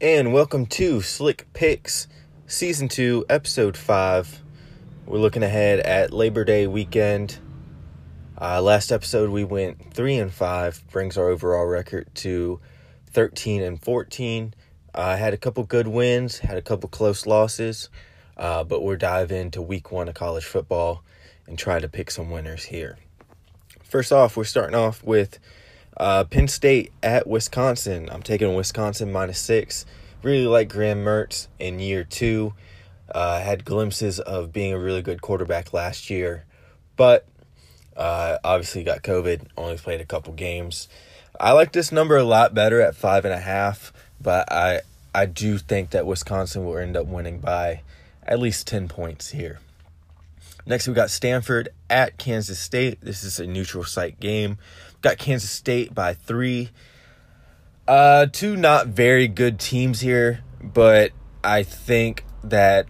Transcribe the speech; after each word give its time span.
and 0.00 0.32
welcome 0.32 0.66
to 0.66 1.00
Slick 1.00 1.46
Picks, 1.52 2.08
Season 2.48 2.88
2, 2.88 3.26
Episode 3.28 3.76
5. 3.76 4.42
We're 5.06 5.18
looking 5.18 5.44
ahead 5.44 5.78
at 5.80 6.12
Labor 6.12 6.44
Day 6.44 6.66
weekend. 6.66 7.38
Uh, 8.40 8.60
last 8.60 8.90
episode 8.90 9.30
we 9.30 9.44
went 9.44 9.94
3 9.94 10.16
and 10.16 10.32
5, 10.32 10.84
brings 10.90 11.16
our 11.16 11.28
overall 11.28 11.66
record 11.66 12.12
to 12.16 12.58
13 13.12 13.62
and 13.62 13.80
14. 13.80 14.54
I 14.94 14.98
uh, 14.98 15.16
had 15.16 15.32
a 15.32 15.36
couple 15.36 15.62
good 15.62 15.86
wins, 15.86 16.38
had 16.38 16.58
a 16.58 16.62
couple 16.62 16.88
close 16.88 17.24
losses, 17.24 17.88
uh, 18.36 18.64
but 18.64 18.82
we'll 18.82 18.96
dive 18.96 19.30
into 19.30 19.62
week 19.62 19.92
one 19.92 20.08
of 20.08 20.14
college 20.14 20.44
football 20.44 21.04
and 21.46 21.56
try 21.56 21.78
to 21.78 21.88
pick 21.88 22.10
some 22.10 22.30
winners 22.30 22.64
here. 22.64 22.98
First 23.84 24.10
off, 24.10 24.36
we're 24.36 24.42
starting 24.42 24.74
off 24.74 25.04
with 25.04 25.38
uh, 25.96 26.24
Penn 26.24 26.48
State 26.48 26.92
at 27.02 27.26
Wisconsin. 27.26 28.08
I'm 28.10 28.22
taking 28.22 28.54
Wisconsin 28.54 29.12
minus 29.12 29.38
six. 29.38 29.86
Really 30.22 30.46
like 30.46 30.68
Graham 30.68 31.04
Mertz 31.04 31.48
in 31.58 31.78
year 31.78 32.04
two. 32.04 32.54
Uh, 33.10 33.40
had 33.40 33.64
glimpses 33.64 34.18
of 34.18 34.52
being 34.52 34.72
a 34.72 34.78
really 34.78 35.02
good 35.02 35.20
quarterback 35.20 35.74
last 35.74 36.08
year, 36.08 36.46
but 36.96 37.26
uh, 37.96 38.38
obviously 38.42 38.82
got 38.82 39.02
COVID. 39.02 39.46
Only 39.56 39.76
played 39.76 40.00
a 40.00 40.06
couple 40.06 40.32
games. 40.32 40.88
I 41.38 41.52
like 41.52 41.72
this 41.72 41.92
number 41.92 42.16
a 42.16 42.24
lot 42.24 42.54
better 42.54 42.80
at 42.80 42.96
five 42.96 43.24
and 43.24 43.34
a 43.34 43.38
half, 43.40 43.92
but 44.20 44.50
I 44.50 44.80
I 45.14 45.26
do 45.26 45.58
think 45.58 45.90
that 45.90 46.06
Wisconsin 46.06 46.64
will 46.64 46.78
end 46.78 46.96
up 46.96 47.06
winning 47.06 47.40
by 47.40 47.82
at 48.26 48.38
least 48.38 48.66
ten 48.66 48.88
points 48.88 49.30
here. 49.30 49.60
Next, 50.66 50.88
we 50.88 50.94
got 50.94 51.10
Stanford 51.10 51.68
at 51.90 52.16
Kansas 52.16 52.58
State. 52.58 53.00
This 53.02 53.22
is 53.22 53.38
a 53.38 53.46
neutral 53.46 53.84
site 53.84 54.18
game. 54.18 54.56
Got 55.02 55.18
Kansas 55.18 55.50
State 55.50 55.94
by 55.94 56.14
three. 56.14 56.70
Uh, 57.86 58.26
two 58.32 58.56
not 58.56 58.86
very 58.86 59.28
good 59.28 59.60
teams 59.60 60.00
here, 60.00 60.40
but 60.62 61.12
I 61.42 61.62
think 61.62 62.24
that 62.42 62.86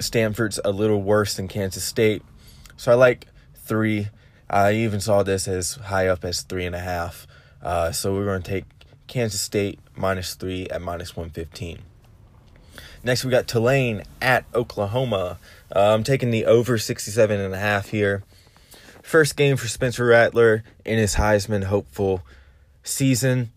Stanford's 0.00 0.58
a 0.64 0.72
little 0.72 1.00
worse 1.00 1.34
than 1.34 1.46
Kansas 1.46 1.84
State. 1.84 2.22
So 2.76 2.90
I 2.90 2.96
like 2.96 3.28
three. 3.54 4.08
I 4.50 4.72
even 4.72 5.00
saw 5.00 5.22
this 5.22 5.46
as 5.46 5.74
high 5.74 6.08
up 6.08 6.24
as 6.24 6.42
three 6.42 6.66
and 6.66 6.74
a 6.74 6.80
half. 6.80 7.28
Uh, 7.62 7.92
so 7.92 8.12
we're 8.12 8.24
going 8.24 8.42
to 8.42 8.50
take 8.50 8.64
Kansas 9.06 9.40
State 9.40 9.78
minus 9.94 10.34
three 10.34 10.68
at 10.68 10.82
minus 10.82 11.16
115. 11.16 11.78
Next, 13.04 13.24
we 13.24 13.30
got 13.30 13.48
Tulane 13.48 14.02
at 14.20 14.44
Oklahoma. 14.54 15.38
Uh, 15.74 15.94
I'm 15.94 16.04
taking 16.04 16.30
the 16.30 16.46
over 16.46 16.78
67 16.78 17.40
and 17.40 17.52
a 17.52 17.58
half 17.58 17.88
here. 17.88 18.22
First 19.02 19.36
game 19.36 19.56
for 19.56 19.66
Spencer 19.66 20.06
Rattler 20.06 20.62
in 20.84 20.98
his 20.98 21.16
Heisman 21.16 21.64
hopeful 21.64 22.22
season. 22.84 23.50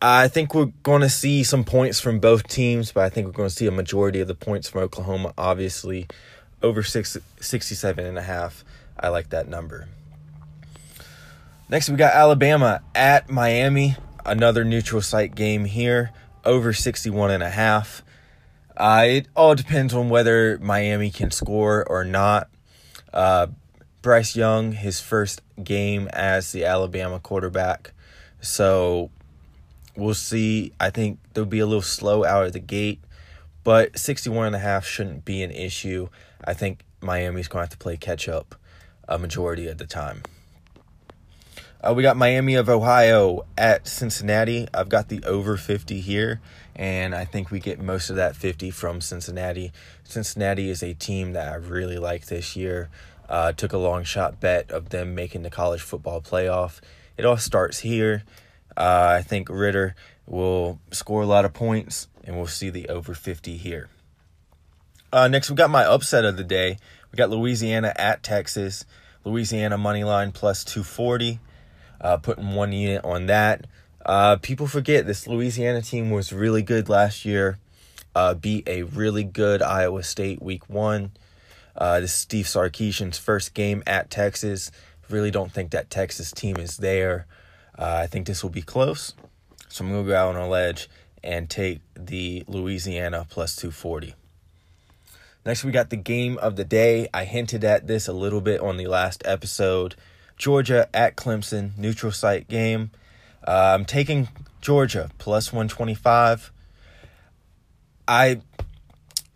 I 0.00 0.28
think 0.28 0.54
we're 0.54 0.72
going 0.82 1.02
to 1.02 1.10
see 1.10 1.42
some 1.42 1.64
points 1.64 2.00
from 2.00 2.20
both 2.20 2.46
teams, 2.46 2.92
but 2.92 3.04
I 3.04 3.08
think 3.08 3.26
we're 3.26 3.32
going 3.32 3.48
to 3.48 3.54
see 3.54 3.66
a 3.66 3.72
majority 3.72 4.20
of 4.20 4.28
the 4.28 4.34
points 4.34 4.68
from 4.68 4.82
Oklahoma, 4.82 5.34
obviously. 5.36 6.06
Over 6.62 6.82
six, 6.82 7.16
67 7.40 8.04
and 8.04 8.16
a 8.16 8.22
half. 8.22 8.64
I 8.98 9.08
like 9.08 9.30
that 9.30 9.48
number. 9.48 9.88
Next, 11.68 11.90
we 11.90 11.96
got 11.96 12.14
Alabama 12.14 12.82
at 12.94 13.28
Miami. 13.28 13.96
Another 14.24 14.64
neutral 14.64 15.02
site 15.02 15.34
game 15.34 15.64
here. 15.64 16.12
Over 16.44 16.72
61 16.72 17.30
and 17.30 17.42
a 17.42 17.50
half. 17.50 18.02
Uh, 18.76 19.04
it 19.06 19.28
all 19.36 19.54
depends 19.54 19.92
on 19.92 20.08
whether 20.08 20.58
Miami 20.58 21.10
can 21.10 21.30
score 21.30 21.84
or 21.86 22.04
not. 22.04 22.48
Uh, 23.12 23.48
Bryce 24.02 24.34
Young, 24.34 24.72
his 24.72 25.00
first 25.00 25.42
game 25.62 26.08
as 26.12 26.52
the 26.52 26.64
Alabama 26.64 27.20
quarterback. 27.20 27.92
So 28.40 29.10
we'll 29.96 30.14
see. 30.14 30.72
I 30.80 30.90
think 30.90 31.18
they'll 31.34 31.44
be 31.44 31.58
a 31.58 31.66
little 31.66 31.82
slow 31.82 32.24
out 32.24 32.46
of 32.46 32.52
the 32.52 32.60
gate, 32.60 33.00
but 33.64 33.98
61 33.98 34.48
and 34.48 34.56
a 34.56 34.60
half 34.60 34.86
shouldn't 34.86 35.24
be 35.24 35.42
an 35.42 35.50
issue. 35.50 36.08
I 36.44 36.54
think 36.54 36.82
Miami's 37.02 37.48
going 37.48 37.60
to 37.60 37.64
have 37.64 37.70
to 37.70 37.78
play 37.78 37.96
catch 37.96 38.28
up 38.28 38.54
a 39.06 39.18
majority 39.18 39.66
of 39.66 39.78
the 39.78 39.86
time. 39.86 40.22
Uh, 41.82 41.94
we 41.94 42.02
got 42.02 42.14
Miami 42.14 42.56
of 42.56 42.68
Ohio 42.68 43.46
at 43.56 43.88
Cincinnati. 43.88 44.68
I've 44.74 44.90
got 44.90 45.08
the 45.08 45.24
over 45.24 45.56
50 45.56 46.02
here, 46.02 46.38
and 46.76 47.14
I 47.14 47.24
think 47.24 47.50
we 47.50 47.58
get 47.58 47.80
most 47.80 48.10
of 48.10 48.16
that 48.16 48.36
50 48.36 48.70
from 48.70 49.00
Cincinnati. 49.00 49.72
Cincinnati 50.04 50.68
is 50.68 50.82
a 50.82 50.92
team 50.92 51.32
that 51.32 51.50
I 51.50 51.54
really 51.54 51.96
like 51.96 52.26
this 52.26 52.54
year. 52.54 52.90
Uh, 53.30 53.52
took 53.52 53.72
a 53.72 53.78
long 53.78 54.04
shot 54.04 54.40
bet 54.40 54.70
of 54.70 54.90
them 54.90 55.14
making 55.14 55.42
the 55.42 55.48
college 55.48 55.80
football 55.80 56.20
playoff. 56.20 56.80
It 57.16 57.24
all 57.24 57.38
starts 57.38 57.78
here. 57.78 58.24
Uh, 58.76 59.16
I 59.18 59.22
think 59.22 59.48
Ridder 59.48 59.94
will 60.26 60.80
score 60.90 61.22
a 61.22 61.26
lot 61.26 61.46
of 61.46 61.54
points, 61.54 62.08
and 62.24 62.36
we'll 62.36 62.46
see 62.46 62.68
the 62.68 62.90
over 62.90 63.14
50 63.14 63.56
here. 63.56 63.88
Uh, 65.10 65.28
next, 65.28 65.48
we 65.48 65.56
got 65.56 65.70
my 65.70 65.86
upset 65.86 66.26
of 66.26 66.36
the 66.36 66.44
day. 66.44 66.76
We 67.10 67.16
got 67.16 67.30
Louisiana 67.30 67.94
at 67.96 68.22
Texas. 68.22 68.84
Louisiana 69.24 69.78
money 69.78 70.04
line 70.04 70.30
plus 70.32 70.62
240 70.62 71.40
uh, 72.00 72.16
putting 72.16 72.54
one 72.54 72.72
unit 72.72 73.04
on 73.04 73.26
that. 73.26 73.66
Uh, 74.04 74.36
people 74.36 74.66
forget 74.66 75.06
this 75.06 75.26
Louisiana 75.26 75.82
team 75.82 76.10
was 76.10 76.32
really 76.32 76.62
good 76.62 76.88
last 76.88 77.24
year. 77.24 77.58
Uh, 78.14 78.34
beat 78.34 78.68
a 78.68 78.82
really 78.82 79.24
good 79.24 79.62
Iowa 79.62 80.02
State 80.02 80.42
week 80.42 80.68
one. 80.68 81.12
Uh, 81.76 82.00
this 82.00 82.12
is 82.12 82.18
Steve 82.18 82.46
Sarkisian's 82.46 83.18
first 83.18 83.54
game 83.54 83.82
at 83.86 84.10
Texas. 84.10 84.70
Really 85.08 85.30
don't 85.30 85.52
think 85.52 85.70
that 85.70 85.90
Texas 85.90 86.32
team 86.32 86.56
is 86.56 86.78
there. 86.78 87.26
Uh, 87.78 88.00
I 88.02 88.06
think 88.06 88.26
this 88.26 88.42
will 88.42 88.50
be 88.50 88.62
close. 88.62 89.14
So 89.68 89.84
I'm 89.84 89.90
going 89.90 90.04
to 90.04 90.10
go 90.10 90.16
out 90.16 90.34
on 90.34 90.42
a 90.42 90.48
ledge 90.48 90.88
and 91.22 91.48
take 91.48 91.80
the 91.94 92.44
Louisiana 92.46 93.26
plus 93.28 93.54
240. 93.56 94.14
Next, 95.46 95.64
we 95.64 95.72
got 95.72 95.90
the 95.90 95.96
game 95.96 96.36
of 96.38 96.56
the 96.56 96.64
day. 96.64 97.08
I 97.14 97.24
hinted 97.24 97.64
at 97.64 97.86
this 97.86 98.08
a 98.08 98.12
little 98.12 98.40
bit 98.40 98.60
on 98.60 98.76
the 98.76 98.88
last 98.88 99.22
episode. 99.24 99.94
Georgia 100.40 100.88
at 100.94 101.16
Clemson, 101.16 101.76
neutral 101.76 102.10
site 102.10 102.48
game. 102.48 102.90
Uh, 103.46 103.76
I'm 103.78 103.84
taking 103.84 104.28
Georgia 104.62 105.10
plus 105.18 105.52
125. 105.52 106.50
I 108.08 108.40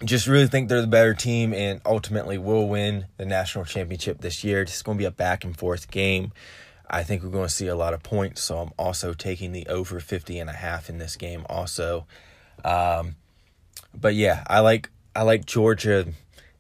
just 0.03 0.27
really 0.27 0.47
think 0.47 0.71
they're 0.71 0.81
the 0.81 0.87
better 0.87 1.13
team 1.13 1.53
and 1.53 1.83
ultimately 1.85 2.39
will 2.39 2.71
win 2.71 3.05
the 3.19 3.27
national 3.27 3.67
championship 3.67 4.23
this 4.23 4.43
year. 4.43 4.63
It's 4.63 4.81
going 4.81 4.97
to 4.97 5.03
be 5.03 5.05
a 5.05 5.11
back 5.11 5.45
and 5.45 5.55
forth 5.55 5.91
game. 5.91 6.33
I 6.89 7.03
think 7.03 7.23
we're 7.23 7.29
going 7.29 7.49
to 7.49 7.55
see 7.55 7.67
a 7.67 7.77
lot 7.77 7.93
of 7.93 8.03
points, 8.03 8.43
so 8.43 8.57
I'm 8.61 8.71
also 8.79 9.13
taking 9.13 9.53
the 9.53 9.67
over 9.67 10.01
50 10.01 10.39
and 10.39 10.49
a 10.49 10.55
half 10.55 10.89
in 10.89 10.97
this 10.97 11.17
game 11.17 11.45
also. 11.51 12.07
Um, 12.65 13.17
but 13.95 14.15
yeah, 14.15 14.43
I 14.47 14.61
like 14.61 14.89
I 15.15 15.23
like 15.23 15.45
Georgia 15.45 16.07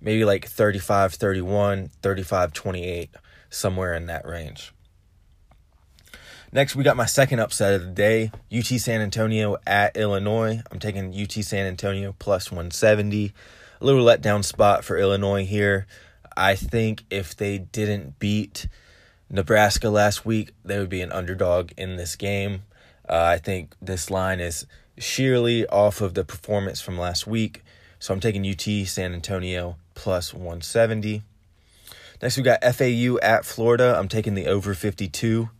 maybe 0.02 0.26
like 0.26 0.44
35 0.44 1.14
31, 1.14 1.88
35 2.02 2.52
28 2.52 3.10
somewhere 3.54 3.94
in 3.94 4.06
that 4.06 4.26
range. 4.26 4.72
Next, 6.52 6.76
we 6.76 6.84
got 6.84 6.96
my 6.96 7.06
second 7.06 7.40
upset 7.40 7.74
of 7.74 7.82
the 7.82 7.90
day 7.92 8.30
UT 8.56 8.66
San 8.66 9.00
Antonio 9.00 9.56
at 9.66 9.96
Illinois. 9.96 10.62
I'm 10.70 10.78
taking 10.78 11.12
UT 11.12 11.32
San 11.32 11.66
Antonio 11.66 12.14
plus 12.18 12.52
170. 12.52 13.32
A 13.80 13.84
little 13.84 14.04
letdown 14.04 14.44
spot 14.44 14.84
for 14.84 14.96
Illinois 14.96 15.44
here. 15.44 15.86
I 16.36 16.54
think 16.54 17.04
if 17.10 17.36
they 17.36 17.58
didn't 17.58 18.20
beat 18.20 18.68
Nebraska 19.28 19.90
last 19.90 20.24
week, 20.24 20.52
they 20.64 20.78
would 20.78 20.88
be 20.88 21.00
an 21.00 21.10
underdog 21.10 21.72
in 21.76 21.96
this 21.96 22.14
game. 22.14 22.62
Uh, 23.08 23.22
I 23.22 23.38
think 23.38 23.74
this 23.82 24.08
line 24.08 24.38
is 24.38 24.64
sheerly 24.96 25.66
off 25.66 26.00
of 26.00 26.14
the 26.14 26.24
performance 26.24 26.80
from 26.80 26.96
last 26.96 27.26
week. 27.26 27.64
So 27.98 28.14
I'm 28.14 28.20
taking 28.20 28.48
UT 28.48 28.86
San 28.86 29.12
Antonio 29.12 29.76
plus 29.94 30.32
170. 30.32 31.22
Next, 32.22 32.36
we 32.36 32.42
got 32.42 32.62
FAU 32.62 33.18
at 33.22 33.44
Florida. 33.44 33.96
I'm 33.98 34.08
taking 34.08 34.34
the 34.34 34.46
over 34.46 34.74
52. 34.74 35.50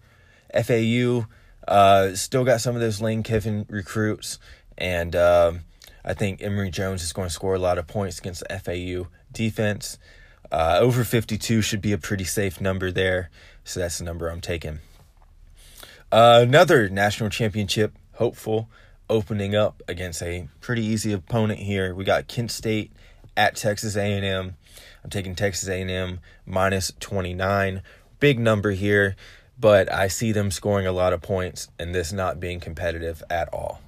FAU 0.64 1.26
uh, 1.66 2.14
still 2.14 2.44
got 2.44 2.60
some 2.60 2.74
of 2.74 2.80
those 2.80 3.00
Lane 3.00 3.22
Kiffin 3.22 3.66
recruits, 3.68 4.38
and 4.76 5.16
um, 5.16 5.60
I 6.04 6.14
think 6.14 6.42
Emory 6.42 6.70
Jones 6.70 7.02
is 7.02 7.12
going 7.12 7.28
to 7.28 7.34
score 7.34 7.54
a 7.54 7.58
lot 7.58 7.78
of 7.78 7.86
points 7.86 8.18
against 8.18 8.44
the 8.46 8.58
FAU 8.58 9.10
defense. 9.32 9.98
Uh, 10.52 10.78
over 10.80 11.04
52 11.04 11.62
should 11.62 11.80
be 11.80 11.92
a 11.92 11.98
pretty 11.98 12.24
safe 12.24 12.60
number 12.60 12.92
there, 12.92 13.30
so 13.64 13.80
that's 13.80 13.98
the 13.98 14.04
number 14.04 14.28
I'm 14.28 14.40
taking. 14.40 14.80
Uh, 16.12 16.40
another 16.42 16.88
national 16.88 17.30
championship 17.30 17.96
hopeful 18.14 18.68
opening 19.10 19.54
up 19.54 19.82
against 19.88 20.22
a 20.22 20.48
pretty 20.60 20.84
easy 20.84 21.12
opponent 21.12 21.60
here. 21.60 21.94
We 21.94 22.04
got 22.04 22.28
Kent 22.28 22.50
State 22.50 22.92
at 23.36 23.56
Texas 23.56 23.96
A&M. 23.96 24.56
I'm 25.02 25.10
taking 25.10 25.34
Texas 25.34 25.68
A&M 25.68 26.20
minus 26.46 26.92
29. 27.00 27.82
Big 28.20 28.38
number 28.38 28.70
here, 28.70 29.16
but 29.58 29.92
I 29.92 30.08
see 30.08 30.32
them 30.32 30.50
scoring 30.50 30.86
a 30.86 30.92
lot 30.92 31.12
of 31.12 31.20
points 31.20 31.68
and 31.78 31.94
this 31.94 32.12
not 32.12 32.40
being 32.40 32.60
competitive 32.60 33.22
at 33.28 33.48
all. 33.52 33.80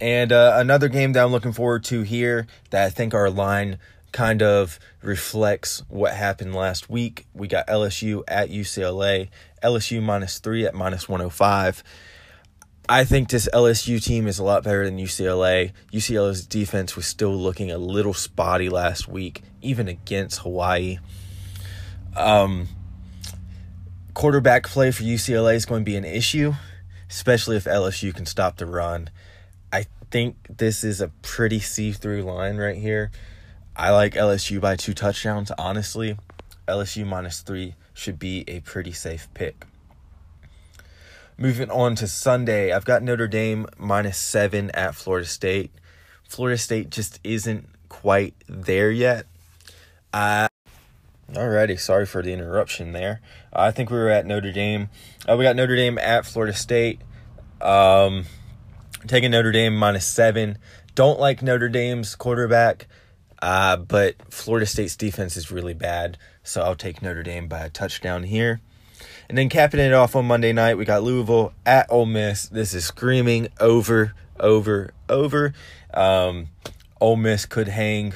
And 0.00 0.32
uh, 0.32 0.54
another 0.56 0.88
game 0.88 1.12
that 1.12 1.22
I'm 1.24 1.30
looking 1.30 1.52
forward 1.52 1.84
to 1.84 2.02
here 2.02 2.46
that 2.70 2.86
I 2.86 2.90
think 2.90 3.12
our 3.12 3.28
line 3.28 3.78
kind 4.12 4.42
of 4.42 4.78
reflects 5.02 5.82
what 5.88 6.14
happened 6.14 6.54
last 6.54 6.88
week. 6.88 7.26
We 7.34 7.48
got 7.48 7.66
LSU 7.68 8.22
at 8.26 8.50
UCLA, 8.50 9.28
LSU 9.62 10.02
minus 10.02 10.38
three 10.38 10.64
at 10.64 10.74
minus 10.74 11.08
105. 11.08 11.84
I 12.90 13.04
think 13.04 13.28
this 13.28 13.48
LSU 13.54 14.02
team 14.02 14.26
is 14.26 14.40
a 14.40 14.42
lot 14.42 14.64
better 14.64 14.84
than 14.84 14.98
UCLA. 14.98 15.70
UCLA's 15.92 16.44
defense 16.44 16.96
was 16.96 17.06
still 17.06 17.32
looking 17.32 17.70
a 17.70 17.78
little 17.78 18.12
spotty 18.12 18.68
last 18.68 19.06
week, 19.06 19.44
even 19.62 19.86
against 19.86 20.40
Hawaii. 20.40 20.98
Um, 22.16 22.66
quarterback 24.12 24.64
play 24.64 24.90
for 24.90 25.04
UCLA 25.04 25.54
is 25.54 25.66
going 25.66 25.82
to 25.82 25.88
be 25.88 25.94
an 25.94 26.04
issue, 26.04 26.54
especially 27.08 27.56
if 27.56 27.62
LSU 27.62 28.12
can 28.12 28.26
stop 28.26 28.56
the 28.56 28.66
run. 28.66 29.08
I 29.72 29.86
think 30.10 30.34
this 30.58 30.82
is 30.82 31.00
a 31.00 31.12
pretty 31.22 31.60
see 31.60 31.92
through 31.92 32.22
line 32.22 32.56
right 32.56 32.76
here. 32.76 33.12
I 33.76 33.92
like 33.92 34.14
LSU 34.14 34.60
by 34.60 34.74
two 34.74 34.94
touchdowns, 34.94 35.52
honestly. 35.56 36.18
LSU 36.66 37.06
minus 37.06 37.42
three 37.42 37.76
should 37.94 38.18
be 38.18 38.44
a 38.48 38.58
pretty 38.58 38.90
safe 38.90 39.28
pick. 39.32 39.64
Moving 41.42 41.70
on 41.70 41.94
to 41.94 42.06
Sunday, 42.06 42.70
I've 42.70 42.84
got 42.84 43.02
Notre 43.02 43.26
Dame 43.26 43.64
minus 43.78 44.18
seven 44.18 44.70
at 44.72 44.94
Florida 44.94 45.26
State. 45.26 45.72
Florida 46.28 46.58
State 46.58 46.90
just 46.90 47.18
isn't 47.24 47.66
quite 47.88 48.34
there 48.46 48.90
yet. 48.90 49.24
Uh, 50.12 50.48
Alrighty, 51.32 51.80
sorry 51.80 52.04
for 52.04 52.20
the 52.20 52.34
interruption 52.34 52.92
there. 52.92 53.22
I 53.54 53.70
think 53.70 53.88
we 53.88 53.96
were 53.96 54.10
at 54.10 54.26
Notre 54.26 54.52
Dame. 54.52 54.90
Uh, 55.26 55.34
we 55.38 55.44
got 55.44 55.56
Notre 55.56 55.76
Dame 55.76 55.96
at 55.96 56.26
Florida 56.26 56.52
State. 56.52 57.00
Um, 57.62 58.26
taking 59.06 59.30
Notre 59.30 59.50
Dame 59.50 59.74
minus 59.74 60.06
seven. 60.06 60.58
Don't 60.94 61.18
like 61.18 61.40
Notre 61.40 61.70
Dame's 61.70 62.16
quarterback, 62.16 62.86
uh, 63.40 63.78
but 63.78 64.14
Florida 64.30 64.66
State's 64.66 64.94
defense 64.94 65.38
is 65.38 65.50
really 65.50 65.72
bad, 65.72 66.18
so 66.42 66.60
I'll 66.60 66.74
take 66.74 67.00
Notre 67.00 67.22
Dame 67.22 67.48
by 67.48 67.60
a 67.60 67.70
touchdown 67.70 68.24
here. 68.24 68.60
And 69.28 69.38
then 69.38 69.48
capping 69.48 69.80
it 69.80 69.92
off 69.92 70.16
on 70.16 70.26
Monday 70.26 70.52
night, 70.52 70.76
we 70.76 70.84
got 70.84 71.02
Louisville 71.02 71.52
at 71.64 71.86
Ole 71.90 72.06
Miss. 72.06 72.48
This 72.48 72.74
is 72.74 72.84
screaming 72.84 73.48
over, 73.60 74.14
over, 74.38 74.92
over. 75.08 75.52
Um, 75.94 76.48
Ole 77.00 77.16
Miss 77.16 77.46
could 77.46 77.68
hang 77.68 78.14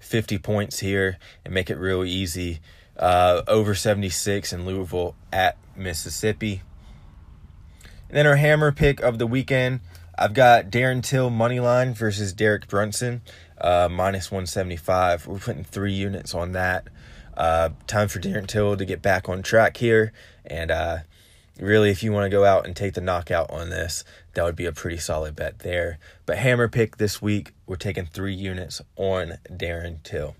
50 0.00 0.38
points 0.38 0.80
here 0.80 1.18
and 1.44 1.52
make 1.52 1.70
it 1.70 1.76
real 1.76 2.04
easy. 2.04 2.60
Uh, 2.96 3.42
over 3.46 3.74
76 3.74 4.52
in 4.52 4.64
Louisville 4.64 5.14
at 5.32 5.56
Mississippi. 5.76 6.62
And 8.08 8.16
then 8.16 8.26
our 8.26 8.36
hammer 8.36 8.72
pick 8.72 9.00
of 9.00 9.18
the 9.18 9.26
weekend, 9.26 9.80
I've 10.18 10.32
got 10.32 10.70
Darren 10.70 11.02
Till 11.02 11.28
money 11.28 11.60
line 11.60 11.92
versus 11.92 12.32
Derek 12.32 12.68
Brunson, 12.68 13.20
uh, 13.60 13.88
minus 13.90 14.30
175. 14.30 15.26
We're 15.26 15.38
putting 15.38 15.64
three 15.64 15.92
units 15.92 16.34
on 16.34 16.52
that. 16.52 16.88
Uh, 17.36 17.70
time 17.86 18.08
for 18.08 18.18
Darren 18.18 18.46
Till 18.46 18.76
to 18.76 18.84
get 18.84 19.02
back 19.02 19.28
on 19.28 19.42
track 19.42 19.76
here. 19.76 20.12
And 20.44 20.70
uh, 20.70 20.98
really, 21.60 21.90
if 21.90 22.02
you 22.02 22.12
want 22.12 22.24
to 22.24 22.30
go 22.30 22.44
out 22.44 22.66
and 22.66 22.74
take 22.74 22.94
the 22.94 23.00
knockout 23.00 23.50
on 23.50 23.70
this, 23.70 24.04
that 24.34 24.44
would 24.44 24.56
be 24.56 24.66
a 24.66 24.72
pretty 24.72 24.98
solid 24.98 25.36
bet 25.36 25.60
there. 25.60 25.98
But 26.24 26.38
hammer 26.38 26.68
pick 26.68 26.96
this 26.96 27.20
week, 27.20 27.52
we're 27.66 27.76
taking 27.76 28.06
three 28.06 28.34
units 28.34 28.80
on 28.96 29.38
Darren 29.50 30.02
Till. 30.02 30.34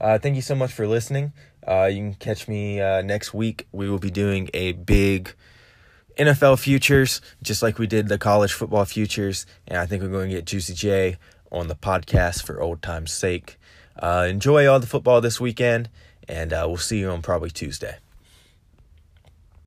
Uh, 0.00 0.18
thank 0.18 0.36
you 0.36 0.42
so 0.42 0.54
much 0.54 0.72
for 0.72 0.86
listening. 0.86 1.32
Uh, 1.66 1.86
you 1.86 1.96
can 1.96 2.14
catch 2.14 2.48
me 2.48 2.80
uh, 2.80 3.02
next 3.02 3.34
week. 3.34 3.66
We 3.72 3.88
will 3.88 3.98
be 3.98 4.10
doing 4.10 4.48
a 4.54 4.72
big 4.72 5.34
NFL 6.16 6.58
futures, 6.58 7.20
just 7.42 7.62
like 7.62 7.78
we 7.78 7.86
did 7.86 8.08
the 8.08 8.18
college 8.18 8.52
football 8.52 8.84
futures. 8.84 9.46
And 9.66 9.78
I 9.78 9.86
think 9.86 10.02
we're 10.02 10.08
going 10.08 10.30
to 10.30 10.36
get 10.36 10.46
Juicy 10.46 10.74
J 10.74 11.16
on 11.50 11.68
the 11.68 11.74
podcast 11.74 12.44
for 12.44 12.60
old 12.60 12.82
time's 12.82 13.12
sake. 13.12 13.58
Uh, 13.98 14.26
enjoy 14.28 14.66
all 14.66 14.80
the 14.80 14.86
football 14.86 15.20
this 15.20 15.40
weekend, 15.40 15.88
and 16.28 16.52
uh, 16.52 16.64
we'll 16.66 16.76
see 16.76 16.98
you 16.98 17.08
on 17.08 17.22
probably 17.22 17.50
Tuesday. 17.50 17.96